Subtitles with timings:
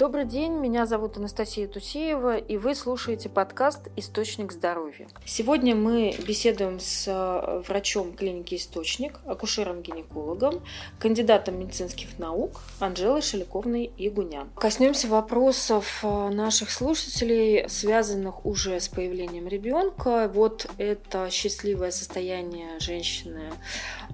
[0.00, 5.06] Добрый день, меня зовут Анастасия Тусеева, и вы слушаете подкаст «Источник здоровья».
[5.26, 10.62] Сегодня мы беседуем с э, врачом клиники «Источник», акушером-гинекологом,
[10.98, 14.48] кандидатом медицинских наук Анжелой Шеликовной Игунян.
[14.54, 20.30] Коснемся вопросов э, наших слушателей, связанных уже с появлением ребенка.
[20.32, 23.52] Вот это счастливое состояние женщины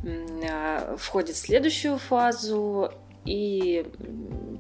[0.02, 2.90] э, входит в следующую фазу
[3.24, 3.86] и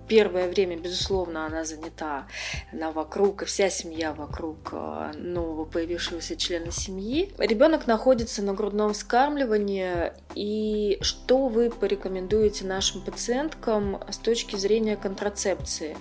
[0.08, 2.26] первое время, безусловно, она занята,
[2.72, 7.32] она вокруг, и вся семья вокруг э, нового появившегося члена семьи.
[7.38, 15.96] Ребенок находится на грудном вскармливании, и что вы порекомендуете нашим пациенткам с точки зрения контрацепции?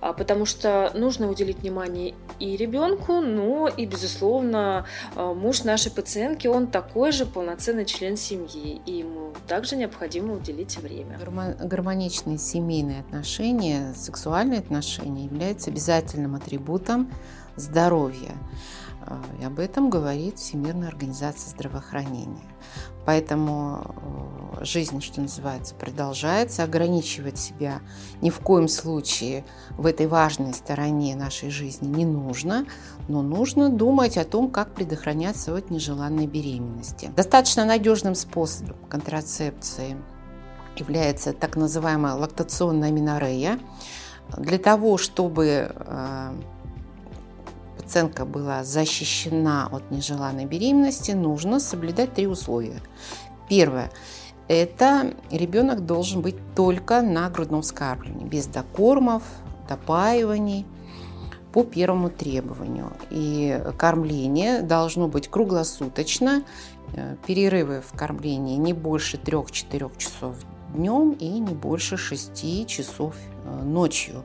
[0.00, 4.86] А, потому что нужно уделить внимание и ребенку, но и, безусловно,
[5.16, 10.76] а, муж нашей пациентки, он такой же полноценный член семьи, и ему также необходимо уделить
[10.78, 11.18] время.
[11.60, 13.47] Гармоничные семейные отношения,
[13.94, 17.10] сексуальные отношения являются обязательным атрибутом
[17.56, 18.34] здоровья.
[19.08, 22.44] А, и об этом говорит Всемирная организация здравоохранения.
[23.06, 23.94] Поэтому
[24.60, 26.62] э, жизнь, что называется, продолжается.
[26.62, 27.80] Ограничивать себя
[28.20, 32.66] ни в коем случае в этой важной стороне нашей жизни не нужно,
[33.08, 37.10] но нужно думать о том, как предохраняться от нежеланной беременности.
[37.16, 39.96] Достаточно надежным способом контрацепции
[40.80, 43.58] является так называемая лактационная минорея.
[44.36, 46.32] Для того, чтобы э,
[47.78, 52.80] пациентка была защищена от нежеланной беременности, нужно соблюдать три условия.
[53.48, 53.90] Первое–
[54.48, 59.22] это ребенок должен быть только на грудном вскармливании, без докормов,
[59.68, 60.66] допаиваний,
[61.52, 62.92] по первому требованию.
[63.10, 66.42] И кормление должно быть круглосуточно,
[66.92, 70.36] э, перерывы в кормлении не больше 3-4 часов
[70.74, 74.24] днем и не больше 6 часов э, ночью.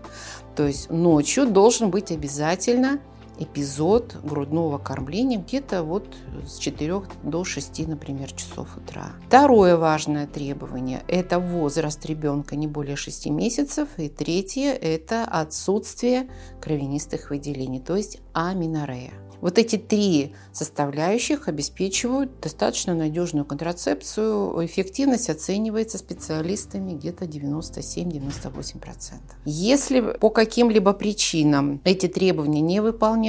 [0.55, 2.99] То есть ночью должен быть обязательно
[3.39, 6.05] эпизод грудного кормления где-то вот
[6.45, 9.13] с 4 до 6, например, часов утра.
[9.27, 13.89] Второе важное требование– это возраст ребенка не более 6 месяцев.
[13.97, 16.29] И третье– это отсутствие
[16.61, 19.11] кровянистых выделений, то есть аминорея.
[19.43, 24.65] Вот эти три составляющих обеспечивают достаточно надежную контрацепцию.
[24.65, 29.15] Эффективность оценивается специалистами где-то 97-98%.
[29.43, 33.22] Если по каким-либо причинам эти требования не выполняются,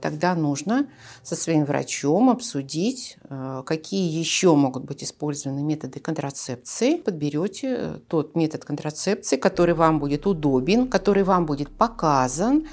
[0.00, 0.86] тогда нужно
[1.22, 6.96] со своим врачом обсудить, э, какие еще могут быть использованы методы контрацепции.
[6.96, 12.66] Подберете э, тот метод контрацепции, который вам будет удобен, который вам будет показан,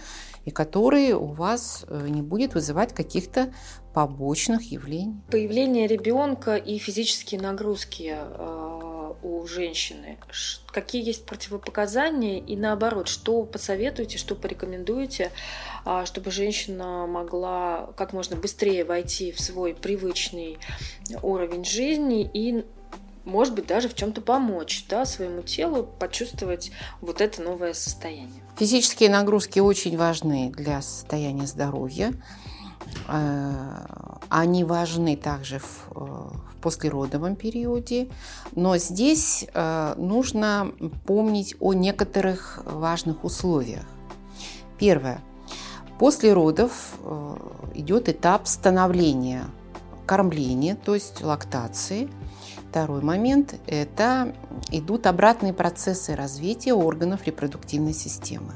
[0.45, 3.53] и который у вас э, не будет вызывать каких-то
[3.93, 5.21] побочных явлений.
[5.29, 8.15] Появление ребенка и физические нагрузки
[9.21, 10.17] у женщины.
[10.67, 15.31] Какие есть противопоказания и наоборот, что посоветуете, что порекомендуете,
[15.85, 20.57] а, чтобы женщина могла как можно быстрее войти в свой привычный
[21.21, 22.65] уровень жизни и
[23.25, 28.43] может быть, даже в чем-то помочь да, своему телу почувствовать вот это новое состояние.
[28.57, 32.13] Физические нагрузки очень важны для состояния здоровья.
[33.07, 33.85] Э,
[34.29, 38.09] они важны также в, э, в послеродовом периоде,
[38.55, 40.71] но здесь э, нужно
[41.05, 43.85] помнить о некоторых важных условиях.
[44.77, 45.21] Первое.
[45.99, 46.95] После родов
[47.75, 49.45] идет этап становления
[50.05, 52.09] кормления, то есть лактации–
[52.73, 54.33] Второй момент– это
[54.71, 58.53] идут обратные процессы развития органов репродуктивной системы.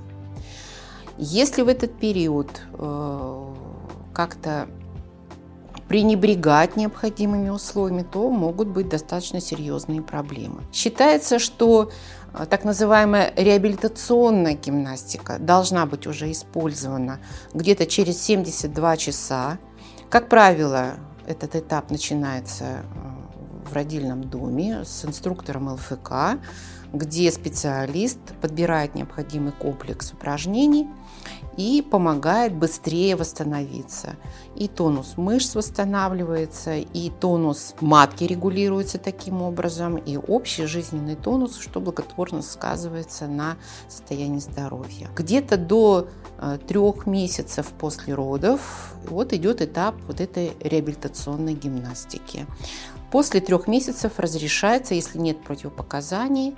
[1.20, 2.50] Если в этот период
[4.18, 4.68] как-то
[5.88, 10.64] пренебрегать необходимыми условиями, то могут быть достаточно серьезные проблемы.
[10.74, 11.92] Считается, что
[12.34, 17.20] э, так называемая реабилитационная гимнастика должна быть уже использована
[17.54, 19.60] где-то через 72 часа.
[20.10, 20.96] Как правило,
[21.28, 26.40] этот этап начинается э, в родильном доме с инструктором ЛФК,
[26.92, 30.88] где специалист подбирает необходимый комплекс упражнений
[31.57, 34.15] и помогает быстрее восстановиться.
[34.56, 41.81] И тонус мышц восстанавливается, и тонус матки регулируется таким образом, и общий жизненный тонус, что
[41.81, 43.57] благотворно сказывается на
[43.89, 45.09] состоянии здоровья.
[45.15, 46.07] Где-то до
[46.38, 52.45] э, трех месяцев после родов вот идет этап вот этой реабилитационной гимнастики.
[53.12, 56.56] После трех месяцев разрешается, если нет противопоказаний,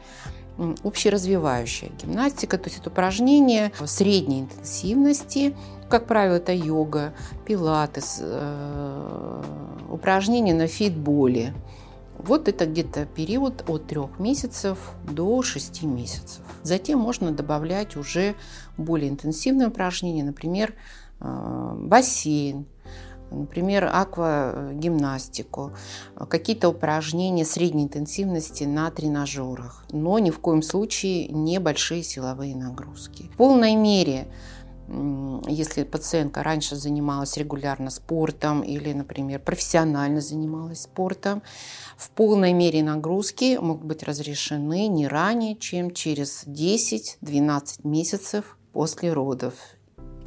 [0.83, 5.55] общеразвивающая гимнастика, то есть это упражнения средней интенсивности,
[5.89, 7.13] как правило, это йога,
[7.45, 9.43] пилатес, э,
[9.89, 11.53] упражнения на фитболе,
[12.21, 14.77] Вот это где-то период от 3 месяцев
[15.09, 16.41] до 6 месяцев.
[16.63, 18.35] Затем можно добавлять уже
[18.75, 20.73] более интенсивные упражнения, например,
[21.21, 22.65] э, бассейн,
[23.31, 25.73] например, аквагимнастику,
[26.29, 33.23] какие-то упражнения средней интенсивности на тренажерах, но ни в коем случае не большие силовые нагрузки.
[33.33, 34.27] В полной мере
[35.47, 41.43] если пациентка раньше занималась регулярно спортом или, например, профессионально занималась спортом,
[41.95, 49.53] в полной мере нагрузки могут быть разрешены не ранее, чем через 10-12 месяцев после родов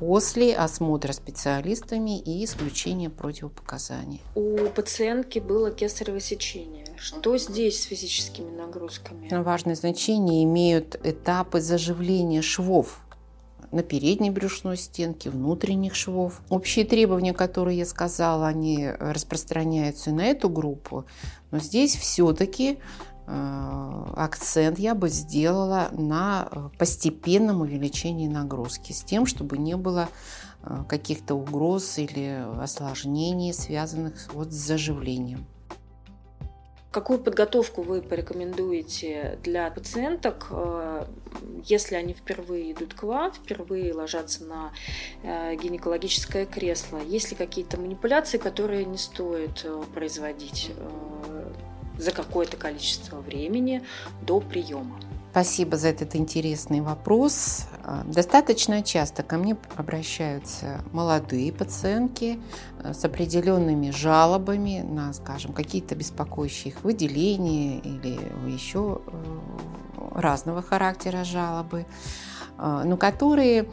[0.03, 4.21] после осмотра специалистами и исключения противопоказаний.
[4.35, 6.87] У пациентки было кесарево сечение.
[6.97, 9.29] Что здесь с физическими нагрузками?
[9.31, 12.99] Важное значение имеют этапы заживления швов
[13.71, 16.43] на передней брюшной стенке, внутренних швов.
[16.51, 21.05] Общие требования, которые я сказала, они распространяются на эту группу,
[21.53, 22.81] но здесь все-таки
[24.15, 30.09] акцент я бы сделала на постепенном увеличении нагрузки с тем, чтобы не было
[30.63, 35.47] э, каких-то угроз или осложнений, связанных вот с заживлением.
[36.93, 41.07] Какую подготовку вы порекомендуете для пациенток, э,
[41.65, 44.73] если они впервые идут к вам, впервые ложатся на
[45.23, 46.99] э, гинекологическое кресло?
[46.99, 50.71] Есть ли какие-то манипуляции, которые не стоит э, производить
[52.03, 53.83] за какое-то количество времени
[54.21, 54.99] до приема?
[55.33, 57.65] Спасибо за этот интересный вопрос.
[57.85, 62.39] А, достаточно часто ко мне обращаются молодые пациентки
[62.85, 69.39] э, с определенными жалобами на, скажем, какие-то беспокоящие их выделения или еще э,
[70.15, 71.87] разного характера жалобы,
[72.59, 73.71] а, но которые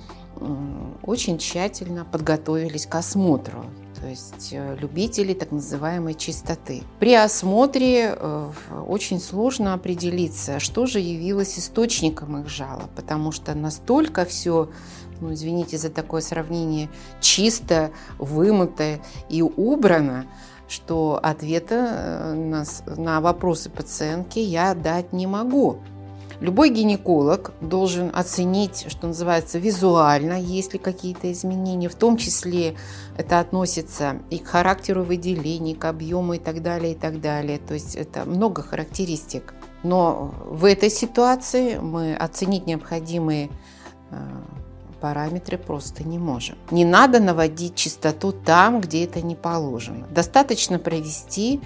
[1.04, 3.66] очень тщательно подготовились к осмотру
[4.02, 6.84] то есть э, любители так называемой чистоты.
[7.00, 8.52] При осмотре э,
[8.88, 14.70] очень сложно определиться, что же явилось источником их жалоб, потому что настолько все
[15.22, 20.28] ну, извините за такое сравнение, чисто, вымыто и убрано,
[20.70, 22.64] что ответа э, на,
[22.96, 25.80] на вопросы пациентки я дать не могу.
[26.40, 32.76] Любой гинеколог должен оценить, что называется, визуально, есть ли какие-то изменения, в том числе
[33.18, 37.60] это относится и к характеру выделений, к объему и так далее, и так далее.
[37.60, 39.54] То есть это много характеристик.
[39.84, 43.50] Но в этой ситуации мы оценить необходимые
[44.12, 44.16] э,
[45.02, 46.58] параметры просто не можем.
[46.72, 50.08] Не надо наводить чистоту там, где это не положено.
[50.08, 51.62] Достаточно провести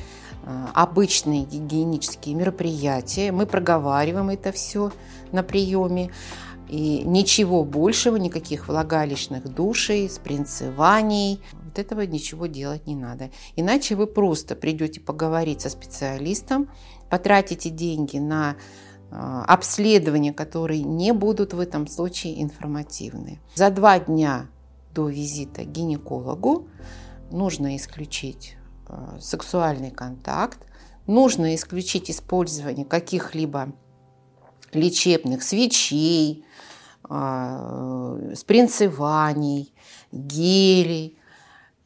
[0.73, 3.31] обычные гигиенические мероприятия.
[3.31, 4.91] Мы проговариваем это все
[5.31, 6.11] на приеме.
[6.69, 13.29] И ничего большего, никаких влагалищных душей, спринцеваний, вот этого ничего делать не надо.
[13.55, 16.69] Иначе вы просто придете поговорить со специалистом,
[17.09, 18.55] потратите деньги на
[19.11, 19.15] э,
[19.47, 23.39] обследования, которые не будут в этом случае информативны.
[23.55, 24.47] За два дня
[24.95, 26.67] до визита к гинекологу
[27.29, 28.62] нужно исключить Э,
[29.19, 30.59] сексуальный контакт,
[31.07, 33.73] нужно исключить использование каких-либо
[34.73, 36.45] лечебных свечей,
[37.09, 39.73] э, спринцеваний,
[40.11, 41.17] гелей.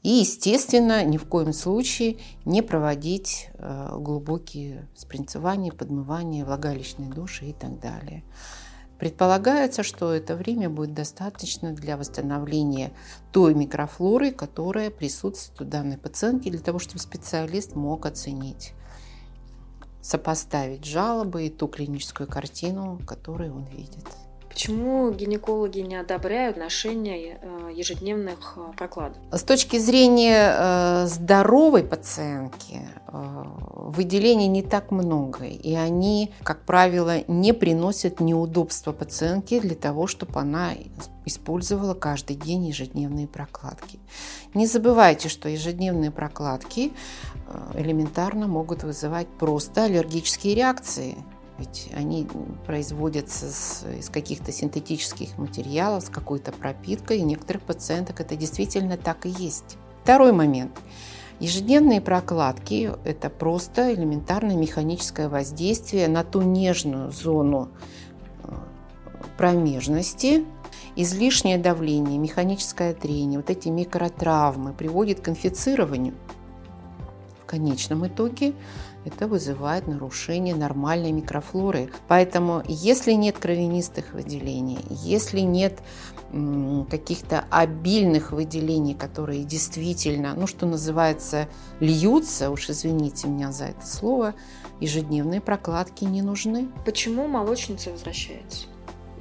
[0.03, 7.53] И, естественно, ни в коем случае не проводить э, глубокие спринцевания, подмывания, влагалищные души и
[7.53, 8.23] так далее.
[8.99, 12.91] Предполагается, что это время будет достаточно для восстановления
[13.31, 18.73] той микрофлоры, которая присутствует у данной пациентки, для того, чтобы специалист мог оценить,
[20.01, 24.05] сопоставить жалобы и ту клиническую картину, которую он видит.
[24.57, 29.21] Почему гинекологи не одобряют ношение э, ежедневных э, прокладов?
[29.31, 37.53] С точки зрения э, здоровой пациентки выделений не так много, и они, как правило, не
[37.53, 40.73] приносят неудобства пациентке для того, чтобы она
[41.25, 43.99] использовала каждый день ежедневные прокладки.
[44.55, 46.91] Не забывайте, что ежедневные прокладки
[47.75, 51.15] элементарно могут вызывать просто аллергические реакции–
[51.57, 52.27] ведь они
[52.65, 57.19] производятся с, из каких-то синтетических материалов, с какой-то пропиткой.
[57.19, 59.77] И у некоторых пациенток это действительно так и есть.
[60.03, 60.71] Второй момент.
[61.39, 67.69] Ежедневные прокладки– это просто элементарное механическое воздействие на ту нежную зону
[68.43, 68.53] э,
[69.37, 70.45] промежности.
[70.95, 76.15] Излишнее давление, механическое трение, вот эти микротравмы приводят к инфицированию.
[77.43, 78.53] В конечном итоге
[79.07, 81.89] это вызывает нарушение нормальной микрофлоры.
[82.07, 85.79] Поэтому, если нет кровянистых выделений, если нет
[86.89, 91.47] каких-то обильных выделений, которые действительно, ну, что называется,
[91.79, 94.33] льются, уж извините меня за это слово,
[94.79, 96.67] ежедневные прокладки не нужны.
[96.85, 98.67] Почему молочница возвращается?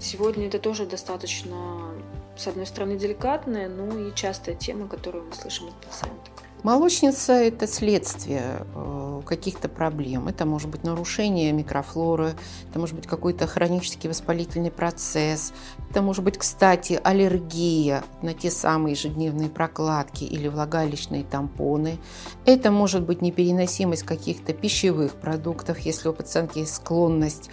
[0.01, 1.95] Сегодня это тоже достаточно,
[2.37, 6.33] с одной стороны, деликатная, но и частая тема, которую мы слышим от пациенток.
[6.63, 10.27] Молочница– это следствие э, каких-то проблем.
[10.29, 12.35] Это может быть нарушение микрофлоры,
[12.69, 15.53] это может быть какой-то хронический воспалительный процесс,
[15.91, 21.99] это может быть, кстати, аллергия на те самые ежедневные прокладки или влагалищные тампоны.
[22.45, 27.51] Это может быть непереносимость каких-то пищевых продуктов, если у пациентки есть склонность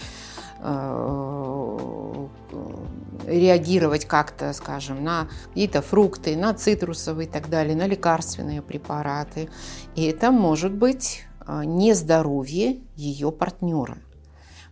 [3.28, 9.50] реагировать как-то, скажем, на какие-то фрукты, на цитрусовые и так далее, на лекарственные препараты.
[9.96, 13.98] И это может быть э, нездоровье ее партнера.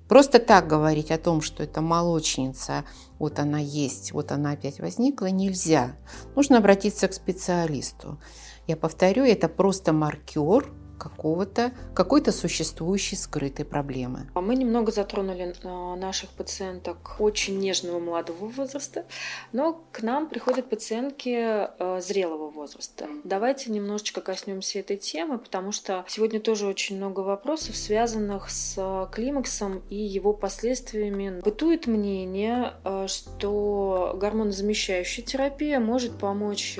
[0.07, 2.83] Просто так говорить о том, что это молочница,
[3.17, 5.95] вот она есть, вот она опять возникла, нельзя.
[6.35, 8.19] Нужно обратиться к специалисту.
[8.67, 10.69] Я повторю, это просто маркер
[11.01, 14.29] какого-то, какой-то существующей скрытой проблемы.
[14.35, 19.05] А мы немного затронули а, наших пациенток очень нежного молодого возраста,
[19.51, 23.07] но к нам приходят пациентки а, зрелого возраста.
[23.23, 29.81] Давайте немножечко коснемся этой темы, потому что сегодня тоже очень много вопросов, связанных с климаксом
[29.89, 31.41] и его последствиями.
[31.41, 32.73] Бытует мнение,
[33.07, 36.77] что гормонозамещающая терапия может помочь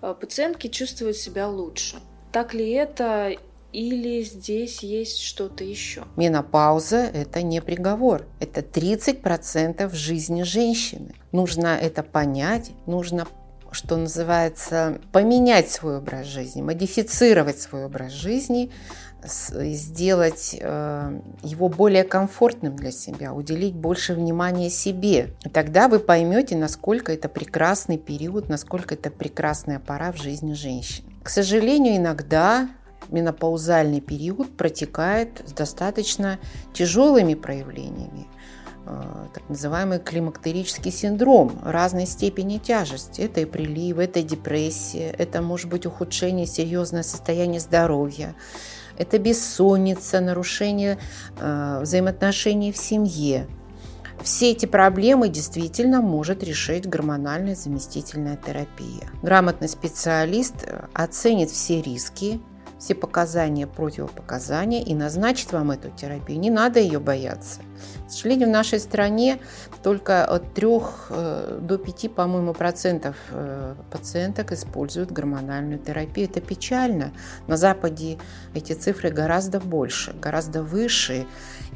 [0.00, 2.00] пациентке чувствовать себя лучше.
[2.36, 3.34] Так ли это
[3.72, 6.04] или здесь есть что-то еще?
[6.16, 8.26] Менопауза– это не приговор.
[8.40, 11.14] Это 30% жизни женщины.
[11.32, 13.26] Нужно это понять, нужно
[13.76, 18.70] что называется, поменять свой образ жизни, модифицировать свой образ жизни,
[19.22, 25.34] сделать э, его более комфортным для себя, уделить больше внимания себе.
[25.52, 31.08] Тогда вы поймете, насколько это прекрасный период, насколько это прекрасная пора в жизни женщины.
[31.22, 32.70] К сожалению, иногда
[33.10, 36.38] менопаузальный период протекает с достаточно
[36.72, 38.26] тяжелыми проявлениями
[39.34, 43.22] так называемый климактерический синдром разной степени тяжести.
[43.22, 48.34] Это и прилив, это депрессия, это может быть ухудшение, серьезное состояние здоровья,
[48.96, 50.98] это бессонница, нарушение
[51.38, 53.46] э, взаимоотношений в семье.
[54.22, 59.10] Все эти проблемы действительно может решить гормональная заместительная терапия.
[59.22, 62.40] Грамотный специалист э, оценит все риски,
[62.78, 66.38] все показания, противопоказания и назначит вам эту терапию.
[66.38, 67.60] Не надо ее бояться.
[68.06, 69.38] К сожалению, в нашей стране
[69.82, 70.66] только от 3
[71.10, 76.28] э, до 5, по-моему, процентов э, пациенток используют гормональную терапию.
[76.28, 77.12] Это печально.
[77.46, 78.18] На Западе
[78.54, 81.26] эти цифры гораздо больше, гораздо выше.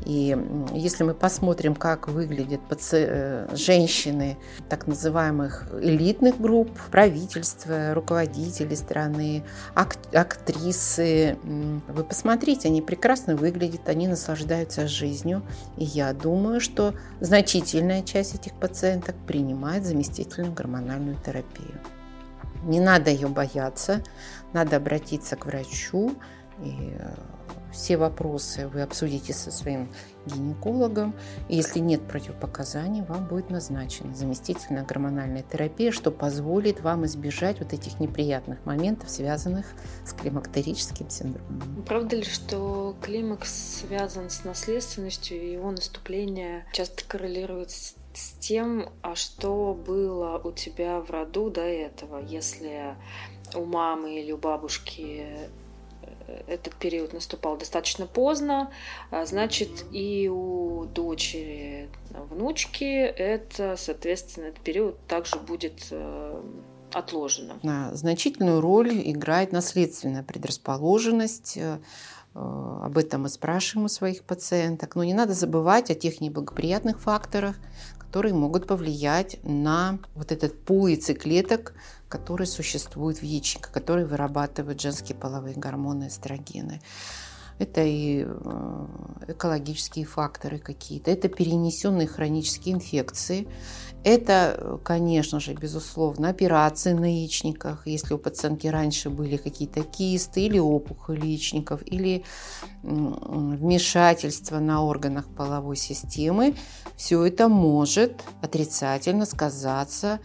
[0.07, 0.37] И
[0.73, 2.61] если мы посмотрим, как выглядят
[2.93, 4.39] э, женщины
[4.69, 11.37] так называемых элитных групп, правительства, руководители страны, актрисы,
[11.89, 15.43] вы посмотрите, они прекрасно выглядят, они наслаждаются жизнью.
[15.77, 21.81] И я думаю, что значительная часть этих пациенток принимает заместительную гормональную терапию.
[22.65, 24.03] Не надо ее бояться,
[24.53, 26.15] надо обратиться к врачу
[26.63, 27.15] и э,
[27.73, 29.89] все вопросы вы обсудите со своим
[30.27, 31.15] гинекологом.
[31.49, 38.01] Если нет противопоказаний, вам будет назначена заместительная гормональная терапия, что позволит вам избежать вот этих
[38.01, 39.67] неприятных моментов, связанных
[40.05, 41.85] с климактерическим синдромом.
[41.87, 48.89] Правда ли, что климакс связан с наследственностью, и его наступление часто коррелирует с с тем,
[49.03, 52.97] а что было у тебя в роду до этого, если
[53.55, 55.27] у мамы или у бабушки
[56.47, 58.71] этот период наступал достаточно поздно,
[59.11, 66.43] а, значит, и у дочери, внучки это, соответственно, этот период также будет э,
[66.93, 67.61] отложенным.
[67.93, 71.79] Значительную роль играет наследственная предрасположенность э,
[72.33, 74.95] об этом мы спрашиваем у своих пациенток.
[74.95, 77.57] Но не надо забывать о тех неблагоприятных факторах,
[77.99, 81.75] которые могут повлиять на вот этот пул яйцеклеток,
[82.11, 86.83] который существует в яичнике, который вырабатывают женские половые гормоны эстрогены.
[87.59, 88.87] Это и э,
[89.29, 93.47] экологические факторы какие-то, это перенесенные хронические инфекции,
[94.03, 100.59] это, конечно же, безусловно, операции на яичниках, если у пациентки раньше были какие-то кисты или
[100.59, 102.25] опухоли яичников, или
[102.83, 106.55] вмешательство на органах половой системы,
[106.97, 110.19] все это может отрицательно сказаться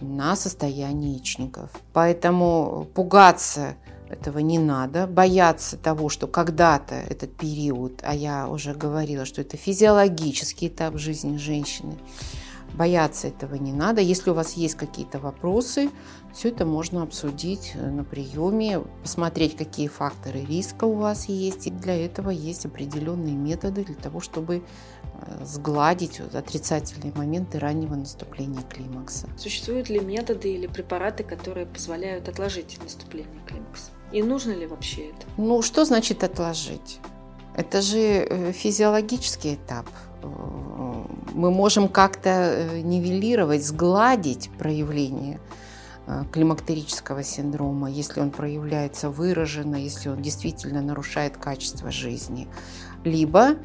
[0.00, 1.70] на состоянии яичников.
[1.92, 3.74] Поэтому пугаться
[4.08, 5.06] этого не надо.
[5.06, 11.36] Бояться того, что когда-то этот период, а я уже говорила, что это физиологический этап жизни
[11.36, 11.94] женщины,
[12.74, 14.00] бояться этого не надо.
[14.00, 15.90] Если у вас есть какие-то вопросы,
[16.32, 21.66] все это можно обсудить э, на приеме, посмотреть, какие факторы риска у вас есть.
[21.66, 28.62] И для этого есть определенные методы для того, чтобы э, сгладить отрицательные моменты раннего наступления
[28.62, 29.28] климакса.
[29.38, 33.90] Существуют ли методы или препараты, которые позволяют отложить наступление климакса?
[34.12, 35.26] И нужно ли вообще это?
[35.36, 37.00] Ну, что значит отложить?
[37.56, 39.86] Это же э, физиологический этап
[41.34, 45.40] мы можем как-то э, нивелировать, сгладить проявление
[46.06, 52.48] э, климактерического синдрома, если он проявляется выраженно, если он действительно нарушает качество жизни.
[53.04, 53.56] Либо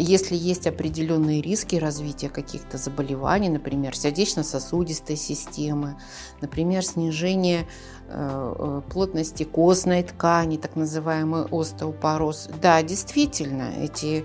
[0.00, 5.98] если есть определенные риски развития каких-то заболеваний, например, сердечно-сосудистой системы,
[6.40, 7.66] например, снижение
[8.06, 12.48] э, плотности костной ткани, так называемый остеопороз.
[12.62, 14.24] Да, действительно, эти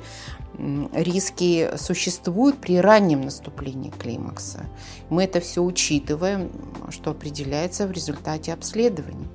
[0.57, 4.65] риски существуют при раннем наступлении климакса.
[5.09, 6.51] Мы это все учитываем,
[6.89, 9.27] что определяется в результате обследования.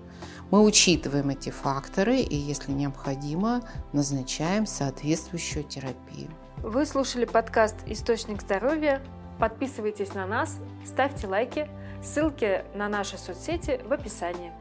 [0.50, 6.30] Мы учитываем эти факторы и, если необходимо, назначаем соответствующую терапию.
[6.58, 9.02] Вы слушали подкаст «Источник здоровья».
[9.38, 11.68] Подписывайтесь на нас, ставьте лайки.
[12.02, 14.52] Ссылки на наши соцсети в описании.